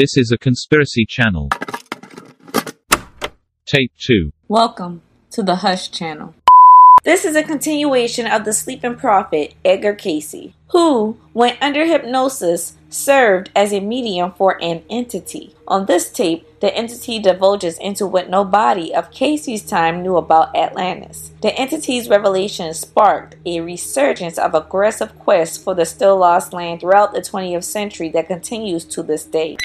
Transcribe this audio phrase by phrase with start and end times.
[0.00, 1.50] This is a conspiracy channel.
[3.66, 4.32] Tape 2.
[4.48, 6.34] Welcome to the Hush channel.
[7.04, 13.50] This is a continuation of the sleeping prophet Edgar Cayce, who, when under hypnosis, served
[13.54, 15.54] as a medium for an entity.
[15.68, 21.30] On this tape, the entity divulges into what nobody of Cayce's time knew about Atlantis.
[21.42, 27.12] The entity's revelation sparked a resurgence of aggressive quests for the still lost land throughout
[27.12, 29.58] the 20th century that continues to this day.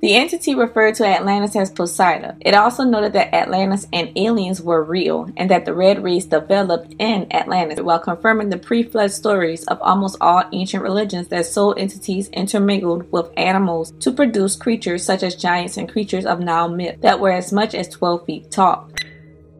[0.00, 2.36] The entity referred to Atlantis as Poseidon.
[2.40, 6.94] It also noted that Atlantis and aliens were real, and that the red race developed
[7.00, 11.74] in Atlantis, while confirming the pre flood stories of almost all ancient religions that soul
[11.76, 16.98] entities intermingled with animals to produce creatures such as giants and creatures of Nile myth
[17.00, 18.88] that were as much as 12 feet tall.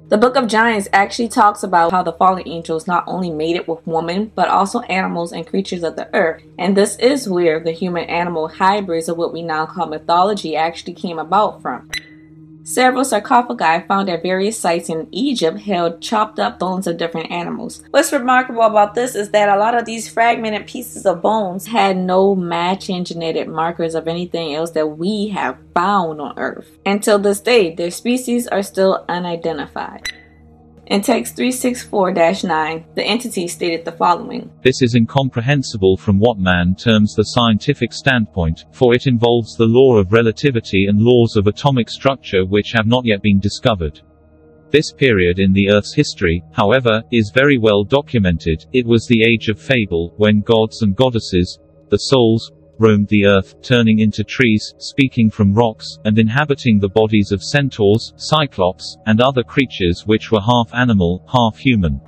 [0.09, 3.69] The book of Giants actually talks about how the fallen angels not only made it
[3.69, 6.43] with woman, but also animals and creatures of the earth.
[6.59, 10.95] And this is where the human animal hybrids of what we now call mythology actually
[10.95, 11.91] came about from.
[12.69, 17.83] Several sarcophagi found at various sites in Egypt held chopped up bones of different animals.
[17.93, 21.97] What's remarkable about this is that a lot of these fragmented pieces of bones had
[21.97, 26.77] no matching genetic markers of anything else that we have found on Earth.
[26.85, 30.13] Until this day, their species are still unidentified.
[30.91, 32.13] In text 364
[32.45, 37.93] 9, the entity stated the following This is incomprehensible from what man terms the scientific
[37.93, 42.87] standpoint, for it involves the law of relativity and laws of atomic structure which have
[42.87, 44.01] not yet been discovered.
[44.71, 48.65] This period in the Earth's history, however, is very well documented.
[48.73, 51.59] It was the age of fable, when gods and goddesses,
[51.91, 57.33] the souls, roamed the earth, turning into trees, speaking from rocks, and inhabiting the bodies
[57.33, 62.01] of centaurs, cyclops, and other creatures which were half animal, half human.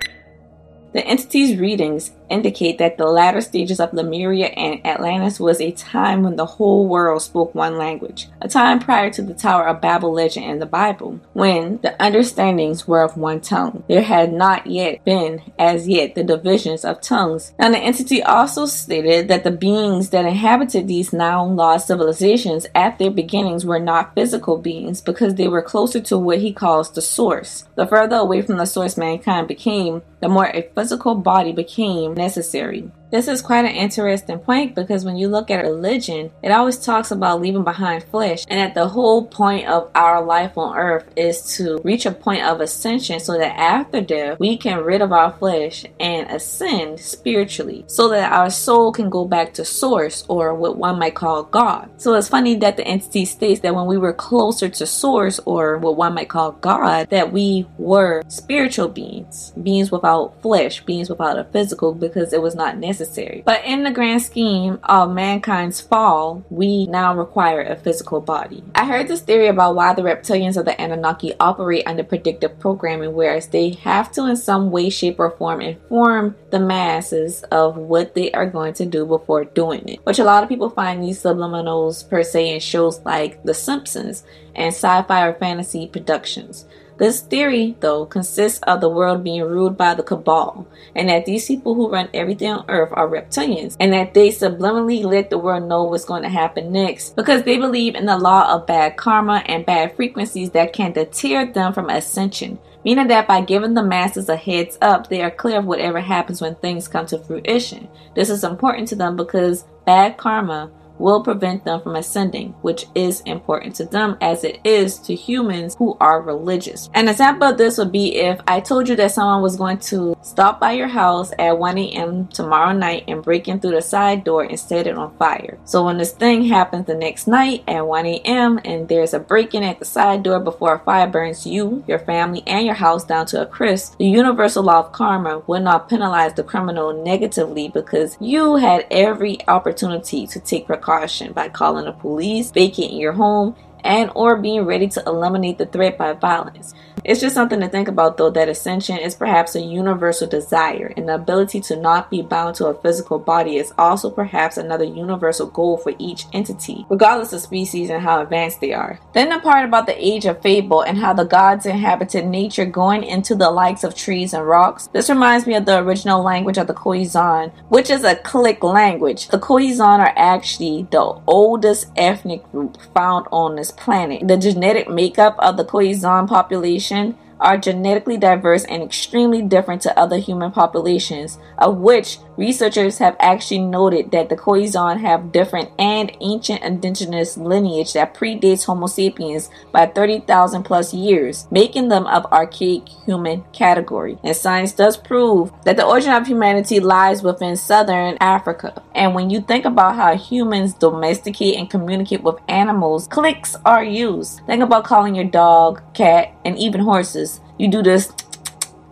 [0.93, 6.23] The entity's readings indicate that the latter stages of Lemuria and Atlantis was a time
[6.23, 10.13] when the whole world spoke one language, a time prior to the Tower of Babel
[10.13, 13.83] legend in the Bible, when the understandings were of one tongue.
[13.89, 17.53] There had not yet been, as yet, the divisions of tongues.
[17.59, 22.99] Now, the entity also stated that the beings that inhabited these now lost civilizations at
[22.99, 27.03] their beginnings were not physical beings because they were closer to what he calls the
[27.03, 27.65] source.
[27.75, 32.93] The further away from the source mankind became, the more a physical body became necessary.
[33.11, 37.11] This is quite an interesting point because when you look at religion, it always talks
[37.11, 41.57] about leaving behind flesh, and that the whole point of our life on earth is
[41.57, 45.33] to reach a point of ascension so that after death we can rid of our
[45.33, 50.77] flesh and ascend spiritually so that our soul can go back to source or what
[50.77, 51.91] one might call God.
[52.01, 55.79] So it's funny that the entity states that when we were closer to source or
[55.79, 61.37] what one might call God, that we were spiritual beings, beings without flesh, beings without
[61.39, 63.43] a physical, because it was not necessary necessary.
[63.45, 68.63] But in the grand scheme of mankind's fall, we now require a physical body.
[68.75, 73.15] I heard this theory about why the reptilians of the Anunnaki operate under predictive programming,
[73.15, 78.15] whereas they have to, in some way, shape, or form, inform the masses of what
[78.15, 81.23] they are going to do before doing it, which a lot of people find these
[81.23, 84.25] subliminals per se in shows like The Simpsons
[84.55, 86.67] and sci fi or fantasy productions.
[87.01, 91.49] This theory, though, consists of the world being ruled by the cabal, and that these
[91.49, 95.63] people who run everything on earth are reptilians, and that they subliminally let the world
[95.65, 99.43] know what's going to happen next because they believe in the law of bad karma
[99.47, 104.31] and bad frequencies that can deter them from ascension meaning that by giving the masses
[104.31, 107.87] a heads up, they are clear of whatever happens when things come to fruition.
[108.15, 113.21] This is important to them because bad karma will prevent them from ascending, which is
[113.23, 116.89] important to them as it is to humans who are religious.
[116.95, 120.17] An example of this would be if I told you that someone was going to
[120.23, 122.27] stop by your house at 1 a.m.
[122.29, 125.59] tomorrow night and break in through the side door and set it on fire.
[125.65, 128.61] So when this thing happens the next night at 1 a.m.
[128.65, 131.99] and there's a break in at the side door before a fire burns you, your
[131.99, 135.89] family, and your house down to a crisp, the universal law of karma will not
[135.89, 141.85] penalize the criminal negatively because you had every opportunity to take precautions precaution by calling
[141.85, 143.55] the police, vacating your home,
[143.85, 146.75] and or being ready to eliminate the threat by violence.
[147.03, 151.09] It's just something to think about though that ascension is perhaps a universal desire and
[151.09, 155.47] the ability to not be bound to a physical body is also perhaps another universal
[155.47, 159.01] goal for each entity, regardless of species and how advanced they are.
[159.15, 163.03] Then the part about the age of fable and how the gods inhabited nature going
[163.03, 164.89] into the likes of trees and rocks.
[164.89, 169.29] This reminds me of the original language of the Khoisan, which is a click language.
[169.29, 174.27] The Khoisan are actually the oldest ethnic group found on this this planet.
[174.27, 180.19] The genetic makeup of the Khoisan population are genetically diverse and extremely different to other
[180.19, 186.63] human populations, of which Researchers have actually noted that the Khoisan have different and ancient
[186.63, 193.43] indigenous lineage that predates Homo sapiens by 30,000 plus years, making them of archaic human
[193.53, 194.17] category.
[194.25, 198.83] And science does prove that the origin of humanity lies within southern Africa.
[198.95, 204.41] And when you think about how humans domesticate and communicate with animals, clicks are used.
[204.47, 207.43] Think about calling your dog, cat, and even horses.
[207.59, 208.11] You do this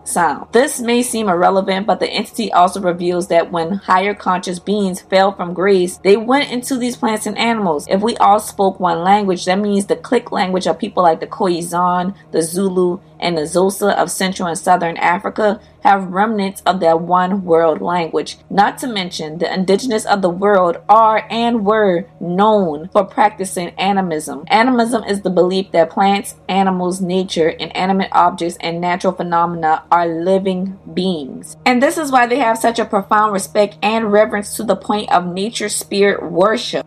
[0.08, 0.52] sound.
[0.52, 5.32] This may seem irrelevant, but the entity also reveals that when higher conscious beings fell
[5.32, 7.87] from grace, they went into these plants and animals.
[7.88, 11.26] If we all spoke one language, that means the click language of people like the
[11.26, 16.97] Khoisan, the Zulu, and the Xhosa of Central and Southern Africa have remnants of their
[16.97, 18.37] one world language.
[18.50, 24.44] Not to mention, the indigenous of the world are and were known for practicing animism.
[24.49, 30.79] Animism is the belief that plants, animals, nature, inanimate objects, and natural phenomena are living
[30.93, 31.56] beings.
[31.64, 35.11] And this is why they have such a profound respect and reverence to the point
[35.12, 36.87] of nature spirit worship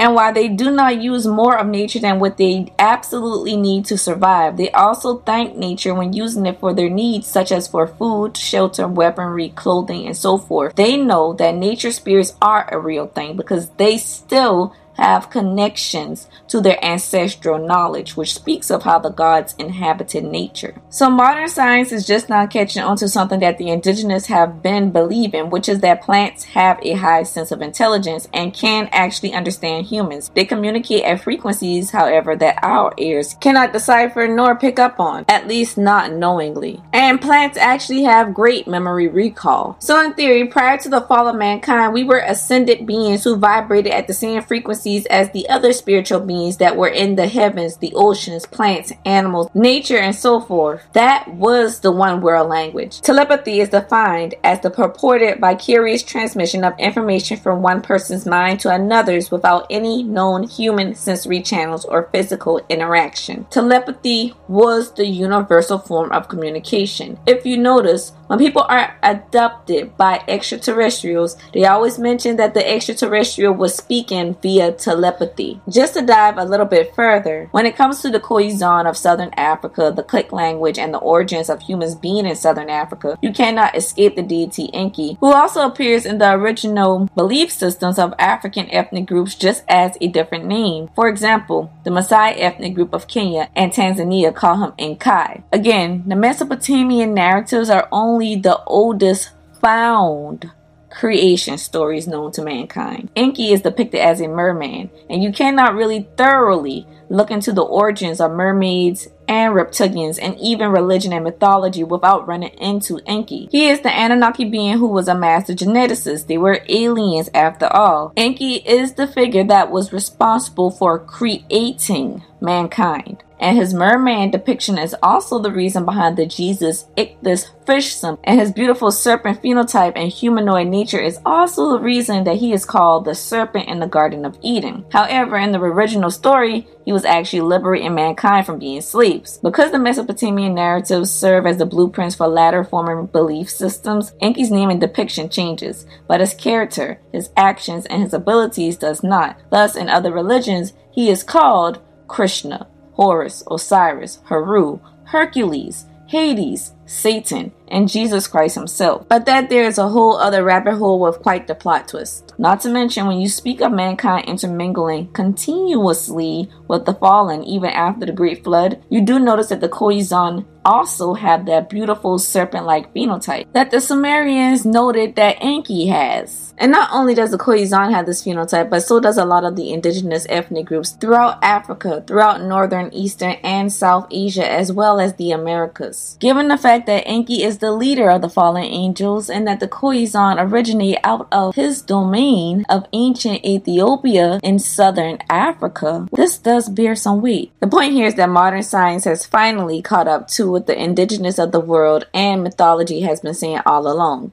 [0.00, 3.98] and while they do not use more of nature than what they absolutely need to
[3.98, 8.34] survive, they also thank nature when using it for their needs, such as for food,
[8.34, 10.74] shelter, weaponry, clothing, and so forth.
[10.76, 16.60] They know that nature spirits are a real thing because they still have connections to
[16.60, 20.74] their ancestral knowledge, which speaks of how the gods inhabited nature.
[20.90, 24.90] So modern science is just now catching on to something that the indigenous have been
[24.90, 29.86] believing, which is that plants have a high sense of intelligence and can actually understand
[29.86, 30.30] humans.
[30.34, 35.48] They communicate at frequencies, however, that our ears cannot decipher nor pick up on, at
[35.48, 36.82] least not knowingly.
[36.92, 39.76] And plants actually have great memory recall.
[39.78, 43.92] So in theory, prior to the fall of mankind, we were ascended beings who vibrated
[43.92, 47.76] at the same frequency species as the other spiritual beings that were in the heavens,
[47.76, 50.82] the oceans, plants, animals, nature, and so forth.
[50.94, 53.00] That was the one world language.
[53.00, 58.74] Telepathy is defined as the purported vicarious transmission of information from one person's mind to
[58.74, 63.44] another's without any known human sensory channels or physical interaction.
[63.50, 67.18] Telepathy was the universal form of communication.
[67.26, 73.52] If you notice, when people are adopted by extraterrestrials, they always mention that the extraterrestrial
[73.52, 75.60] was speaking via telepathy.
[75.68, 79.30] Just to dive a little bit further, when it comes to the Khoisan of Southern
[79.34, 83.74] Africa, the Click language, and the origins of humans being in Southern Africa, you cannot
[83.76, 89.06] escape the deity Enki, who also appears in the original belief systems of African ethnic
[89.06, 90.88] groups just as a different name.
[90.94, 95.42] For example, the Maasai ethnic group of Kenya and Tanzania call him Enkai.
[95.52, 99.30] Again, the Mesopotamian narratives are only only the oldest
[99.62, 100.50] found
[100.90, 103.08] creation stories known to mankind.
[103.16, 108.20] Enki is depicted as a merman, and you cannot really thoroughly look into the origins
[108.20, 113.48] of mermaids and reptilians and even religion and mythology without running into Enki.
[113.50, 116.26] He is the Anunnaki being who was a master geneticist.
[116.26, 118.12] They were aliens after all.
[118.18, 124.94] Enki is the figure that was responsible for creating mankind and his merman depiction is
[125.02, 128.20] also the reason behind the Jesus Ichthys fish symbol.
[128.24, 132.64] And his beautiful serpent phenotype and humanoid nature is also the reason that he is
[132.66, 134.84] called the serpent in the Garden of Eden.
[134.92, 139.38] However, in the original story, he was actually liberating mankind from being slaves.
[139.38, 144.68] Because the Mesopotamian narratives serve as the blueprints for later former belief systems, Enki's name
[144.70, 149.38] and depiction changes, but his character, his actions, and his abilities does not.
[149.50, 152.66] Thus, in other religions, he is called Krishna.
[153.00, 159.08] Horus, Osiris, Heru, Hercules, Hades, Satan, and Jesus Christ himself.
[159.08, 162.34] But that there is a whole other rabbit hole with quite the plot twist.
[162.36, 168.06] Not to mention, when you speak of mankind intermingling continuously with the fallen, even after
[168.06, 172.92] the Great Flood, you do notice that the Khoisan also have that beautiful serpent like
[172.92, 176.52] phenotype that the Sumerians noted that Enki has.
[176.58, 179.56] And not only does the Khoisan have this phenotype, but so does a lot of
[179.56, 185.14] the indigenous ethnic groups throughout Africa, throughout northern, eastern, and South Asia, as well as
[185.14, 186.16] the Americas.
[186.20, 189.60] Given the fact fact that Enki is the leader of the fallen angels and that
[189.60, 196.68] the Khoisan originate out of his domain of ancient Ethiopia in southern Africa, this does
[196.70, 197.52] bear some weight.
[197.60, 201.38] The point here is that modern science has finally caught up to what the indigenous
[201.38, 204.32] of the world and mythology has been saying all along.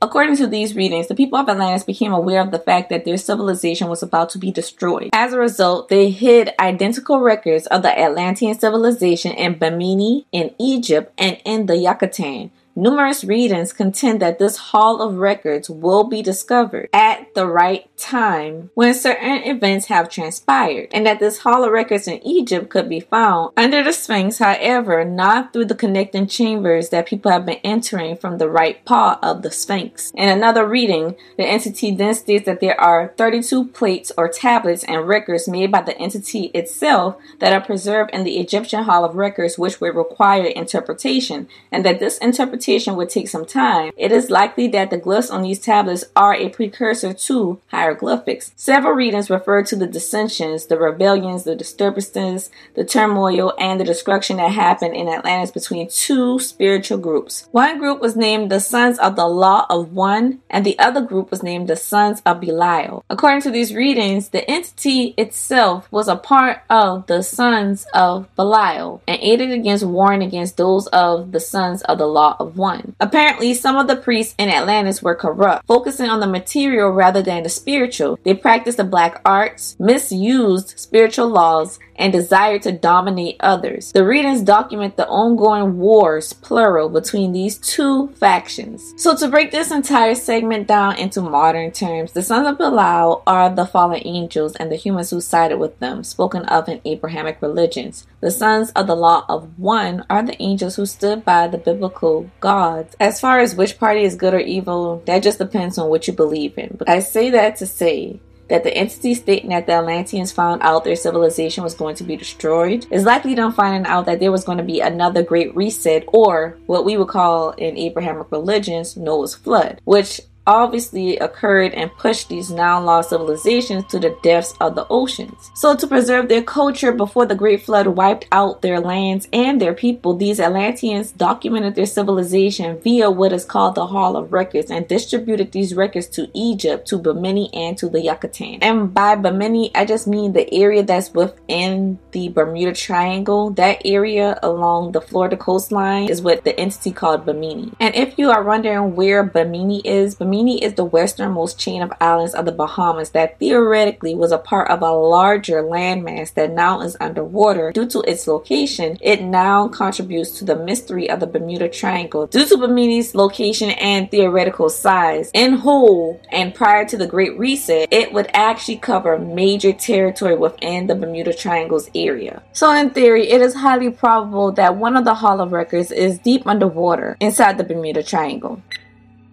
[0.00, 3.16] According to these readings, the people of Atlantis became aware of the fact that their
[3.16, 5.10] civilization was about to be destroyed.
[5.12, 11.12] As a result, they hid identical records of the Atlantean civilization in Bimini, in Egypt,
[11.18, 12.52] and in the Yucatan.
[12.78, 18.70] Numerous readings contend that this hall of records will be discovered at the right time
[18.74, 23.00] when certain events have transpired, and that this hall of records in Egypt could be
[23.00, 28.14] found under the Sphinx, however, not through the connecting chambers that people have been entering
[28.16, 30.12] from the right paw of the Sphinx.
[30.14, 35.08] In another reading, the entity then states that there are 32 plates or tablets and
[35.08, 39.58] records made by the entity itself that are preserved in the Egyptian Hall of Records,
[39.58, 44.68] which would require interpretation, and that this interpretation would take some time, it is likely
[44.68, 48.52] that the glyphs on these tablets are a precursor to hieroglyphics.
[48.56, 54.36] Several readings refer to the dissensions, the rebellions, the disturbances, the turmoil, and the destruction
[54.36, 57.48] that happened in Atlantis between two spiritual groups.
[57.52, 61.30] One group was named the Sons of the Law of One, and the other group
[61.30, 63.02] was named the Sons of Belial.
[63.08, 69.00] According to these readings, the entity itself was a part of the Sons of Belial
[69.08, 72.96] and aided against warring against those of the Sons of the Law of 1.
[73.00, 77.42] Apparently, some of the priests in Atlantis were corrupt, focusing on the material rather than
[77.44, 78.18] the spiritual.
[78.24, 83.92] They practiced the black arts, misused spiritual laws, and desire to dominate others.
[83.92, 88.94] The readings document the ongoing wars, plural, between these two factions.
[88.96, 93.50] So, to break this entire segment down into modern terms, the sons of Belial are
[93.54, 98.06] the fallen angels and the humans who sided with them, spoken of in Abrahamic religions.
[98.20, 102.30] The sons of the Law of One are the angels who stood by the biblical
[102.40, 102.94] gods.
[103.00, 106.12] As far as which party is good or evil, that just depends on what you
[106.12, 106.76] believe in.
[106.78, 110.84] But I say that to say that the entity stating that the Atlanteans found out
[110.84, 114.44] their civilization was going to be destroyed is likely them finding out that there was
[114.44, 119.34] going to be another great reset or what we would call in Abrahamic religions Noah's
[119.34, 124.86] flood, which obviously occurred and pushed these now lost civilizations to the depths of the
[124.88, 125.50] oceans.
[125.54, 129.74] So, to preserve their culture before the Great Flood wiped out their lands and their
[129.74, 134.88] people, these Atlanteans documented their civilization via what is called the Hall of Records and
[134.88, 138.58] distributed these records to Egypt, to Bimini, and to the Yucatan.
[138.62, 143.50] And by Bimini, I just mean the area that's within the Bermuda Triangle.
[143.50, 147.72] That area along the Florida coastline is what the entity called Bimini.
[147.80, 150.37] And if you are wondering where Bimini is, Bimini.
[150.38, 154.70] Bimini is the westernmost chain of islands of the Bahamas that theoretically was a part
[154.70, 157.72] of a larger landmass that now is underwater.
[157.72, 162.28] Due to its location, it now contributes to the mystery of the Bermuda Triangle.
[162.28, 167.88] Due to Bermuda's location and theoretical size, in whole and prior to the Great Reset,
[167.90, 172.44] it would actually cover major territory within the Bermuda Triangle's area.
[172.52, 176.20] So, in theory, it is highly probable that one of the Hall of Records is
[176.20, 178.62] deep underwater inside the Bermuda Triangle.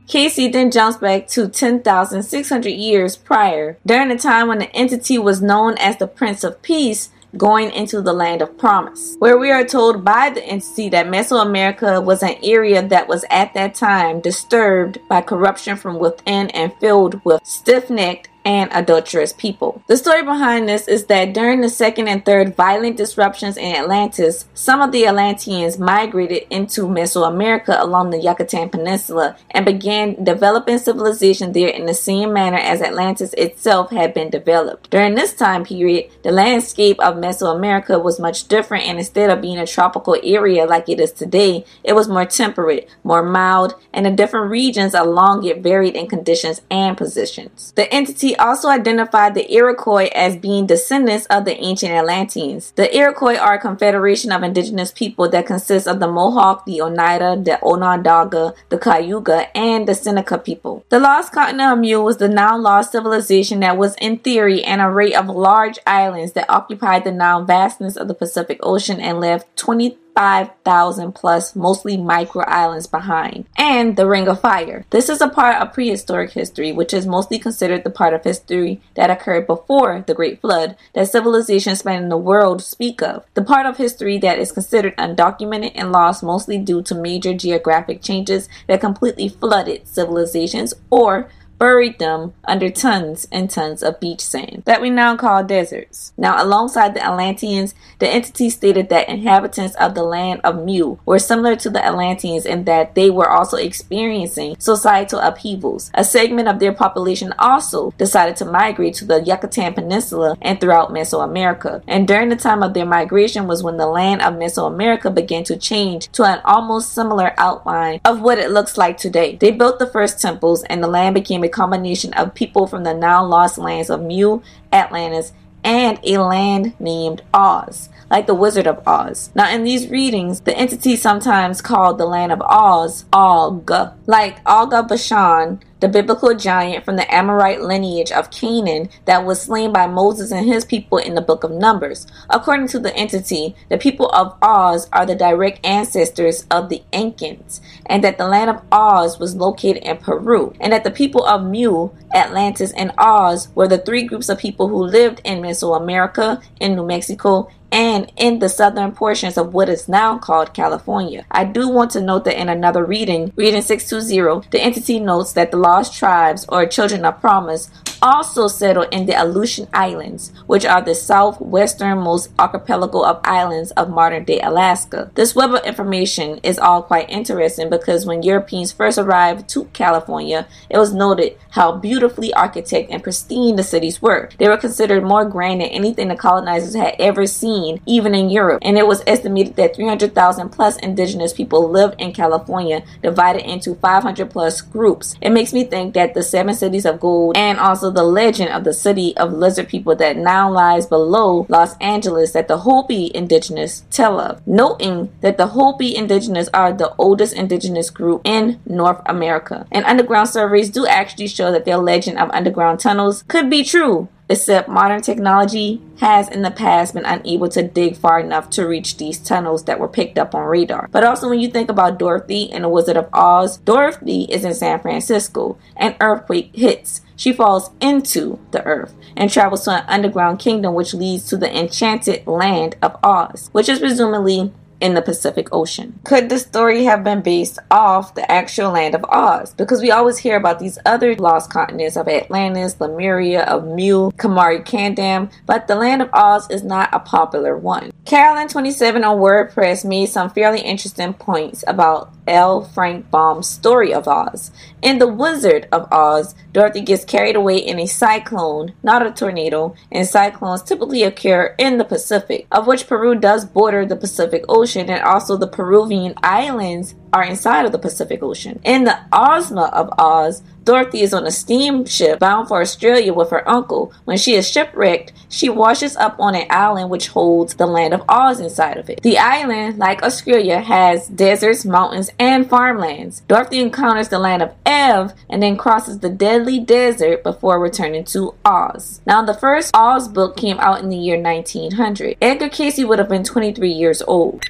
[0.08, 5.42] Cayce then jumps back to 10,600 years prior, during a time when the entity was
[5.42, 9.66] known as the Prince of Peace, going into the land of promise, where we are
[9.66, 15.00] told by the entity that Mesoamerica was an area that was at that time disturbed
[15.10, 19.82] by corruption from within and filled with stiff necked and adulterous people.
[19.88, 24.46] The story behind this is that during the second and third violent disruptions in Atlantis,
[24.54, 31.52] some of the Atlanteans migrated into Mesoamerica along the Yucatan Peninsula and began developing civilization
[31.54, 34.92] there in the same manner as Atlantis itself had been developed.
[34.92, 39.58] During this time period, the landscape of Mesoamerica was much different and instead of being
[39.58, 44.12] a tropical area like it is today, it was more temperate, more mild, and the
[44.12, 47.74] different regions along it varied in conditions and positions.
[47.76, 52.72] The entity he also identified the Iroquois as being descendants of the ancient Atlanteans.
[52.72, 57.42] The Iroquois are a confederation of indigenous people that consists of the Mohawk, the Oneida,
[57.42, 60.84] the Onondaga, the Cayuga, and the Seneca people.
[60.90, 64.82] The lost continent of Mu was the now lost civilization that was, in theory, an
[64.82, 69.56] array of large islands that occupied the now vastness of the Pacific Ocean and left
[69.56, 74.86] 20 5,000 plus mostly micro islands behind, and the Ring of Fire.
[74.90, 78.82] This is a part of prehistoric history, which is mostly considered the part of history
[78.96, 83.26] that occurred before the Great Flood that civilizations spanning the world speak of.
[83.34, 88.02] The part of history that is considered undocumented and lost mostly due to major geographic
[88.02, 94.62] changes that completely flooded civilizations or buried them under tons and tons of beach sand
[94.66, 96.14] that we now call deserts.
[96.18, 101.20] Now, alongside the Atlanteans, the entity stated that inhabitants of the land of Mu were
[101.20, 105.92] similar to the Atlanteans in that they were also experiencing societal upheavals.
[105.94, 110.90] A segment of their population also decided to migrate to the Yucatan Peninsula and throughout
[110.90, 111.82] Mesoamerica.
[111.88, 115.58] And during the time of their migration was when the land of Mesoamerica began to
[115.58, 119.36] change to an almost similar outline of what it looks like today.
[119.36, 122.94] They built the first temples and the land became a combination of people from the
[122.94, 124.42] now lost lands of Mu,
[124.74, 125.32] Atlantis,
[125.64, 129.32] and a land named Oz, like the Wizard of Oz.
[129.34, 133.66] Now, in these readings, the entity sometimes called the Land of Oz, Og,
[134.08, 139.74] like Aga Bashan, the biblical giant from the Amorite lineage of Canaan that was slain
[139.74, 142.06] by Moses and his people in the book of Numbers.
[142.30, 147.62] According to the entity, the people of Oz are the direct ancestors of the Incans,
[147.88, 151.42] and that the land of Oz was located in Peru, and that the people of
[151.44, 156.76] Mu, Atlantis, and Oz were the three groups of people who lived in Mesoamerica, in
[156.76, 161.26] New Mexico, and in the southern portions of what is now called California.
[161.30, 165.52] I do want to note that in another reading, reading 620, the entity notes that
[165.52, 167.70] the lost tribes or children of promise
[168.06, 174.24] also settled in the Aleutian Islands, which are the southwesternmost archipelago of islands of modern
[174.26, 175.10] day Alaska.
[175.16, 180.48] This web of information is all quite interesting because when Europeans first arrived to California,
[180.70, 184.30] it was noted how beautifully architected and pristine the cities were.
[184.38, 188.60] They were considered more grand than anything the colonizers had ever seen, even in Europe,
[188.62, 194.30] and it was estimated that 300,000 plus indigenous people lived in California, divided into 500
[194.30, 195.16] plus groups.
[195.22, 198.66] It makes me think that the seven cities of gold and also the legend of
[198.66, 203.86] the city of lizard people that now lies below Los Angeles that the Hopi indigenous
[203.90, 209.66] tell of, noting that the Hopi indigenous are the oldest indigenous group in North America.
[209.72, 214.10] And underground surveys do actually show that their legend of underground tunnels could be true,
[214.30, 218.98] except modern technology has in the past been unable to dig far enough to reach
[218.98, 220.88] these tunnels that were picked up on radar.
[220.92, 224.54] But also, when you think about Dorothy and the Wizard of Oz, Dorothy is in
[224.54, 225.58] San Francisco.
[225.78, 227.02] An earthquake hits.
[227.16, 231.56] She falls into the earth and travels to an underground kingdom which leads to the
[231.58, 234.52] enchanted land of Oz, which is presumably
[234.86, 236.00] in the Pacific Ocean.
[236.04, 239.52] Could the story have been based off the actual land of Oz?
[239.56, 244.64] Because we always hear about these other lost continents of Atlantis, Lemuria, of Mu, Kumari
[244.64, 247.92] Kandam, but the land of Oz is not a popular one.
[248.06, 252.64] Carolyn27 on WordPress made some fairly interesting points about L.
[252.64, 254.52] Frank Baum's story of Oz.
[254.84, 259.74] In The Wizard of Oz, Dorothy gets carried away in a cyclone, not a tornado,
[259.92, 264.75] and cyclones typically occur in the Pacific, of which Peru does border the Pacific Ocean
[264.76, 268.60] Ocean and also the Peruvian islands are inside of the Pacific Ocean.
[268.66, 273.48] In the Ozma of Oz, Dorothy is on a steamship bound for Australia with her
[273.50, 273.94] uncle.
[274.04, 278.04] When she is shipwrecked, she washes up on an island which holds the land of
[278.10, 279.02] Oz inside of it.
[279.04, 283.22] The island, like Australia, has deserts, mountains, and farmlands.
[283.30, 288.34] Dorothy encounters the land of Ev and then crosses the deadly desert before returning to
[288.44, 289.00] Oz.
[289.06, 292.18] Now, the first Oz book came out in the year 1900.
[292.22, 294.44] Edgar Cayce would have been 23 years old.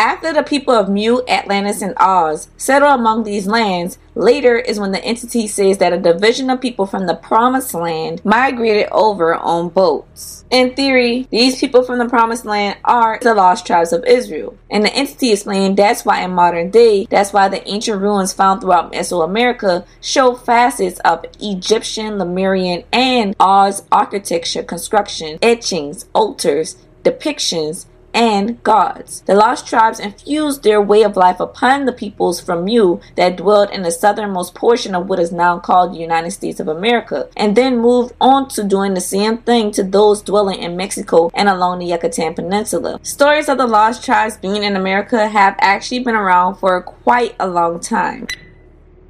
[0.00, 4.92] After the people of Mu, Atlantis, and Oz settle among these lands, later is when
[4.92, 9.70] the entity says that a division of people from the Promised Land migrated over on
[9.70, 10.44] boats.
[10.50, 14.56] In theory, these people from the Promised Land are the lost tribes of Israel.
[14.70, 18.60] And the entity explained that's why in modern day, that's why the ancient ruins found
[18.60, 28.62] throughout Mesoamerica show facets of Egyptian, Lemurian, and Oz architecture construction, etchings, altars, depictions, and
[28.62, 29.22] gods.
[29.22, 33.70] The lost tribes infused their way of life upon the peoples from you that dwelled
[33.70, 37.56] in the southernmost portion of what is now called the United States of America, and
[37.56, 41.78] then moved on to doing the same thing to those dwelling in Mexico and along
[41.80, 42.98] the Yucatan Peninsula.
[43.02, 47.46] Stories of the lost tribes being in America have actually been around for quite a
[47.46, 48.26] long time.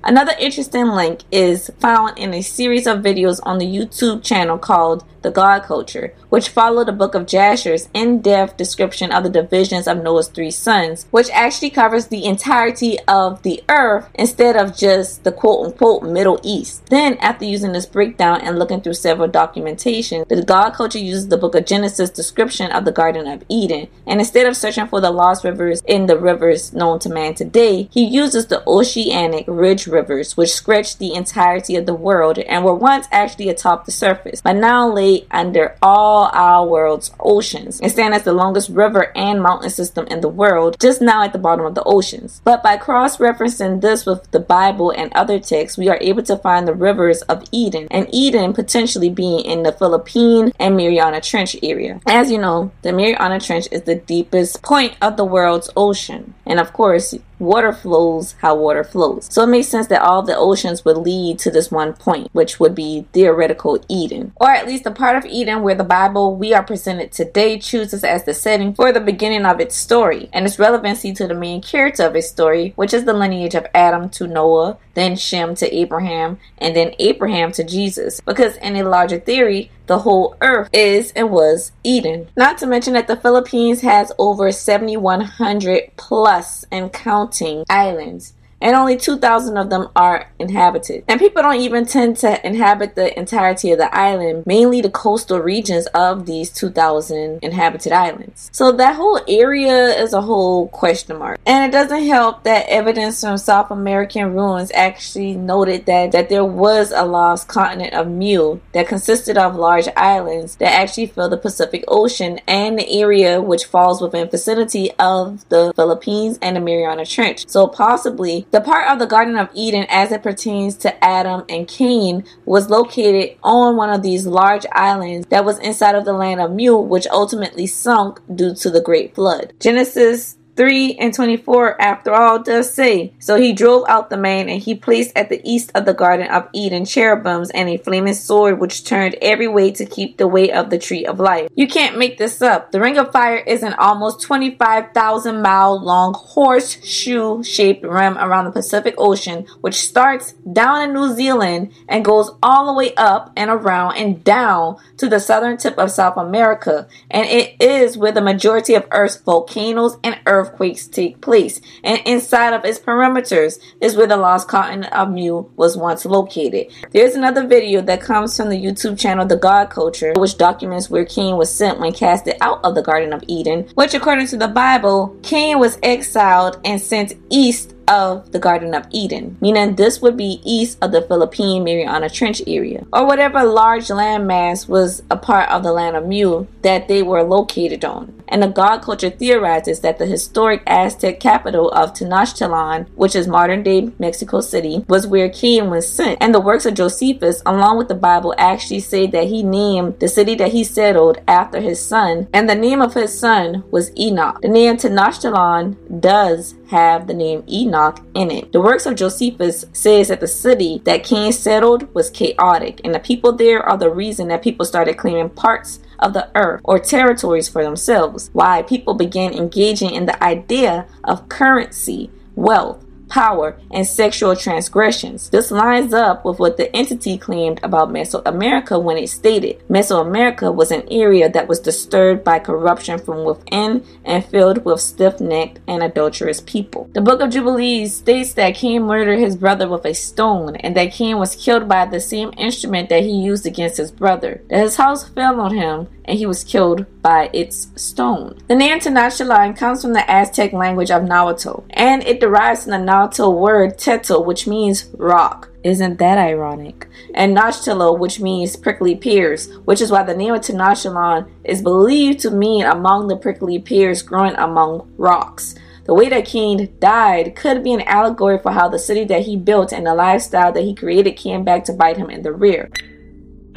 [0.04, 5.04] Another interesting link is found in a series of videos on the YouTube channel called
[5.22, 9.86] The God Culture, which followed the book of Jasher's in depth description of the divisions
[9.86, 15.24] of Noah's three sons, which actually covers the entirety of the earth instead of just
[15.24, 16.86] the quote unquote Middle East.
[16.86, 21.38] Then, after using this breakdown and looking through several documentation, the God culture uses the
[21.38, 23.88] book of Genesis description of the Garden of Eden.
[24.06, 27.88] And instead of searching for the lost rivers in the rivers known to man today,
[27.90, 32.74] he uses the oceanic ridge rivers, which stretch the entirety of the world and were
[32.74, 37.92] once actually atop the surface, but now lay under all all our world's oceans and
[37.92, 41.38] stand as the longest river and mountain system in the world, just now at the
[41.38, 42.42] bottom of the oceans.
[42.44, 46.36] But by cross referencing this with the Bible and other texts, we are able to
[46.36, 51.56] find the rivers of Eden, and Eden potentially being in the Philippine and Mariana Trench
[51.62, 52.00] area.
[52.06, 56.34] As you know, the Mariana Trench is the deepest point of the world's ocean.
[56.44, 59.28] And of course, water flows how water flows.
[59.32, 62.58] So it makes sense that all the oceans would lead to this one point, which
[62.60, 66.52] would be theoretical Eden, or at least the part of Eden where the Bible we
[66.54, 70.58] are presented today chooses as the setting for the beginning of its story and its
[70.58, 74.26] relevancy to the main character of its story, which is the lineage of Adam to
[74.26, 78.20] Noah then Shem to Abraham, and then Abraham to Jesus.
[78.20, 82.28] Because in a larger theory, the whole earth is and was Eden.
[82.36, 88.96] Not to mention that the Philippines has over 7,100 plus and counting islands and only
[88.96, 91.04] 2,000 of them are inhabited.
[91.08, 95.38] And people don't even tend to inhabit the entirety of the island, mainly the coastal
[95.38, 98.50] regions of these 2,000 inhabited islands.
[98.52, 101.38] So that whole area is a whole question mark.
[101.46, 106.44] And it doesn't help that evidence from South American ruins actually noted that, that there
[106.44, 111.36] was a lost continent of Mu that consisted of large islands that actually fill the
[111.36, 117.06] Pacific Ocean and the area which falls within vicinity of the Philippines and the Mariana
[117.06, 117.48] Trench.
[117.48, 121.68] So possibly the part of the Garden of Eden as it pertains to Adam and
[121.68, 126.40] Cain was located on one of these large islands that was inside of the land
[126.40, 129.52] of Mule, which ultimately sunk due to the great flood.
[129.60, 134.60] Genesis 3 and 24 after all does say so he drove out the man and
[134.60, 138.58] he placed at the east of the garden of eden cherubims and a flaming sword
[138.58, 141.96] which turned every way to keep the way of the tree of life you can't
[141.96, 147.84] make this up the ring of fire is an almost 25000 mile long horseshoe shaped
[147.86, 152.72] rim around the pacific ocean which starts down in new zealand and goes all the
[152.76, 157.54] way up and around and down to the southern tip of south america and it
[157.62, 162.64] is where the majority of earth's volcanoes and earth earthquakes take place, and inside of
[162.64, 166.66] its perimeters is where the lost cotton of mule was once located.
[166.92, 171.04] There's another video that comes from the YouTube channel The God Culture, which documents where
[171.04, 174.48] Cain was sent when casted out of the Garden of Eden, which according to the
[174.48, 180.16] Bible, Cain was exiled and sent east of the Garden of Eden, meaning this would
[180.16, 185.48] be east of the Philippine Mariana Trench area, or whatever large landmass was a part
[185.48, 188.22] of the land of Mu that they were located on.
[188.28, 193.62] And the God culture theorizes that the historic Aztec capital of Tenochtitlan, which is modern
[193.62, 196.18] day Mexico City, was where Cain was sent.
[196.20, 200.08] And the works of Josephus, along with the Bible, actually say that he named the
[200.08, 204.42] city that he settled after his son, and the name of his son was Enoch.
[204.42, 208.52] The name Tenochtitlan does have the name Enoch in it.
[208.52, 213.00] The works of Josephus says that the city that Cain settled was chaotic, and the
[213.00, 217.48] people there are the reason that people started claiming parts of the earth or territories
[217.48, 218.30] for themselves.
[218.32, 225.30] Why people began engaging in the idea of currency, wealth, power, and sexual transgressions.
[225.30, 230.70] This lines up with what the entity claimed about Mesoamerica when it stated Mesoamerica was
[230.70, 235.82] an area that was disturbed by corruption from within and filled with stiff necked and
[235.82, 236.88] adulterous people.
[236.94, 240.92] The Book of Jubilees states that Cain murdered his brother with a stone and that
[240.92, 244.76] Cain was killed by the same instrument that he used against his brother, that his
[244.76, 248.38] house fell on him, and he was killed by its stone.
[248.48, 252.78] The name Tenochtitlan comes from the Aztec language of Nahuatl, and it derives from the
[252.78, 255.50] Nahuatl word tetl, which means rock.
[255.64, 256.88] Isn't that ironic?
[257.14, 262.20] And Nachtilo, which means prickly pears, which is why the name of Tenochtitlan is believed
[262.20, 265.56] to mean among the prickly pears growing among rocks.
[265.84, 269.36] The way that King died could be an allegory for how the city that he
[269.36, 272.70] built and the lifestyle that he created came back to bite him in the rear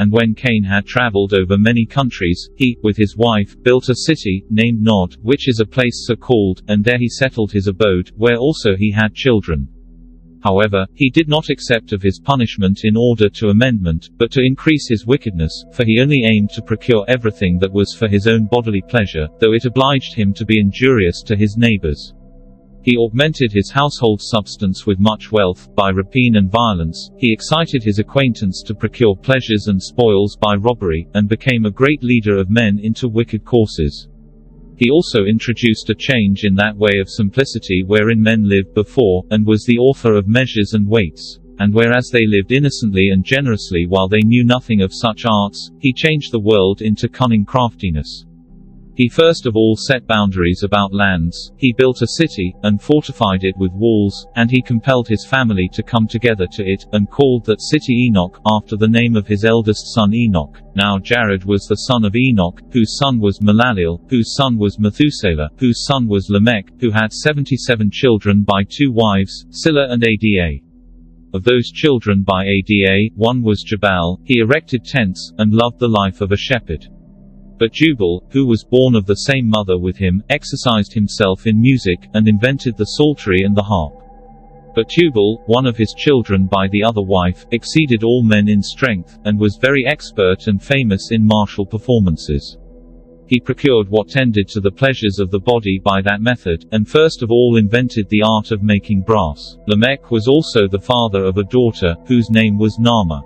[0.02, 4.44] and when Cain had traveled over many countries, he, with his wife, built a city,
[4.50, 8.38] named Nod, which is a place so called, and there he settled his abode, where
[8.38, 9.68] also he had children.
[10.44, 14.90] However, he did not accept of his punishment in order to amendment, but to increase
[14.90, 18.82] his wickedness, for he only aimed to procure everything that was for his own bodily
[18.82, 22.12] pleasure, though it obliged him to be injurious to his neighbors.
[22.84, 28.00] He augmented his household substance with much wealth, by rapine and violence, he excited his
[28.00, 32.80] acquaintance to procure pleasures and spoils by robbery, and became a great leader of men
[32.82, 34.08] into wicked courses.
[34.78, 39.46] He also introduced a change in that way of simplicity wherein men lived before, and
[39.46, 41.40] was the author of measures and weights.
[41.60, 45.94] And whereas they lived innocently and generously while they knew nothing of such arts, he
[45.94, 48.26] changed the world into cunning craftiness.
[49.02, 53.56] He first of all set boundaries about lands, he built a city, and fortified it
[53.58, 57.62] with walls, and he compelled his family to come together to it, and called that
[57.62, 60.62] city Enoch, after the name of his eldest son Enoch.
[60.76, 65.50] Now Jared was the son of Enoch, whose son was Malaleel, whose son was Methuselah,
[65.58, 70.60] whose son was Lamech, who had 77 children by two wives, Silla and Ada.
[71.34, 76.22] Of those children by Ada, one was Jabal, he erected tents, and loved the life
[76.22, 76.86] of a shepherd.
[77.62, 82.08] But Jubal, who was born of the same mother with him, exercised himself in music,
[82.16, 83.94] and invented the psaltery and the harp.
[84.74, 89.20] But Jubal, one of his children by the other wife, exceeded all men in strength,
[89.26, 92.58] and was very expert and famous in martial performances.
[93.28, 97.22] He procured what tended to the pleasures of the body by that method, and first
[97.22, 99.58] of all invented the art of making brass.
[99.68, 103.22] Lamech was also the father of a daughter, whose name was Naamah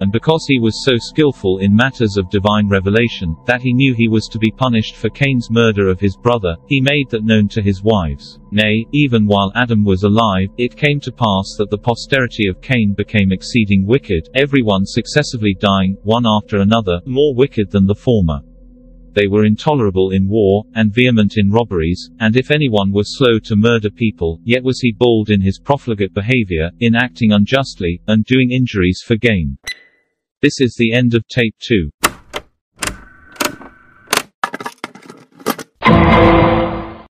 [0.00, 4.08] and because he was so skillful in matters of divine revelation, that he knew he
[4.08, 7.62] was to be punished for Cain's murder of his brother, he made that known to
[7.62, 8.38] his wives.
[8.50, 12.92] Nay, even while Adam was alive, it came to pass that the posterity of Cain
[12.94, 18.40] became exceeding wicked, everyone successively dying, one after another, more wicked than the former
[19.12, 23.56] they were intolerable in war, and vehement in robberies, and if anyone were slow to
[23.56, 28.50] murder people, yet was he bold in his profligate behavior, in acting unjustly, and doing
[28.50, 29.56] injuries for gain.
[30.46, 32.15] This is the end of tape 2.